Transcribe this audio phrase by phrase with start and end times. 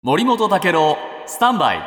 [0.00, 0.96] 森本武郎
[1.26, 1.80] スタンバイ。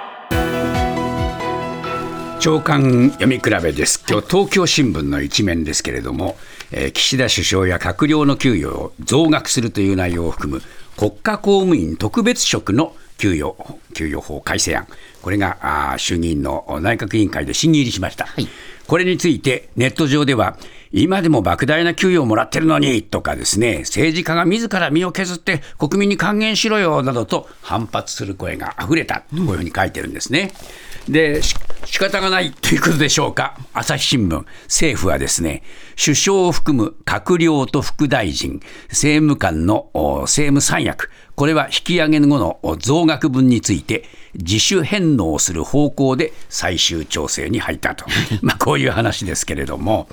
[2.41, 4.03] 長官読み比べです。
[4.05, 6.35] 今日東京新聞の一面ですけれども、
[6.73, 10.61] えー岸田首相や閣僚の給与を増額するという内容を含む
[10.97, 13.55] 国家公務員特別職の給与
[13.93, 14.87] 給与法改正案。
[15.21, 18.27] これがあー衆議院の内閣委員会で審議入りしました、
[18.87, 20.57] これについてネット上では
[20.91, 30.51] 今でも莫大な給与をもらってるのにとかですね政治家が自ら身を削って国民に還元しろよなどと反発する声が溢れたこういうふうに書いてるんですね。
[31.07, 35.63] でし仕方がないということでしょうか、朝日新聞、政府はですね、
[36.01, 41.09] 首相を含む閣僚と副大臣、政務官のお政務三役、
[41.41, 44.03] これは引き上げ後の増額分について、
[44.35, 48.05] 自主返納する方向で最終調整に入ったと、
[48.43, 50.07] まあこういう話ですけれども。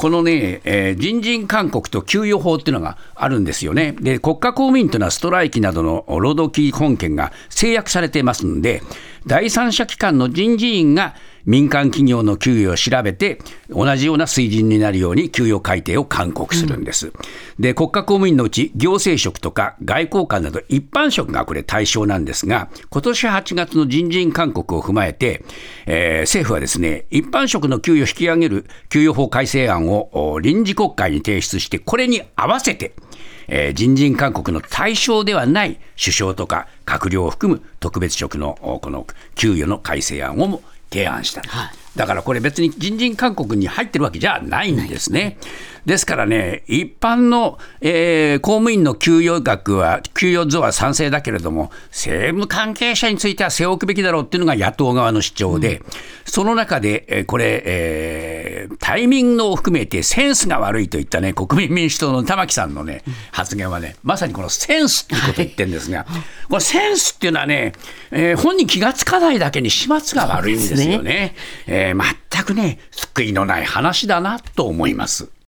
[0.00, 3.92] このね、えー人事勧告と給与法っていうのがあるんですよね。
[4.00, 8.82] で、国家公務員というのはストライキなどの労働基本権が制約されていますんで、
[9.26, 11.14] 第三者機関の人事院が
[11.44, 17.12] 民間企業の給与を調べて、同じような水準になるように給与改定を勧告するんです。
[17.58, 25.44] で、国家公務員のうち行政職とか外交官など一般職がこれ対象なんですが、今年8月の人事院勧告を踏まえて、
[25.86, 32.92] えー政府はですね、一般職の給与を引き上げる給与法改正案をを臨時国会に提出して、これに合わせて、
[33.48, 41.42] えー人事勧告の対象ではない首相とか閣僚を含む特別職のこの給与の改正案をも提案した。
[41.96, 45.38] だからこれ別に人事院勧告に入ってるわけじゃないんですね。
[45.86, 55.82] ですからね、一般の、えー公務員の給与額は、給与増は賛成だけれども、政務関係者については背を置くべきだろうっていうのが野党側の主張で、
[56.26, 63.02] その中で、えーこれ、えータイミングを含めてセンスが悪いといったね、国民民主党の玉木さんのね、
[63.32, 66.06] 発言はね、まさにこのセンスっていうことを言ってるんですが、
[66.48, 67.72] これセンスっていうのはね、
[68.10, 71.34] えー本人気がつかないだけに始末が悪いんですよね。
[71.80, 75.30] えー全くね、救いのない話だなと思います。